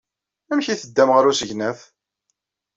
[0.51, 1.79] Amek ay teddam ɣer usegnaf?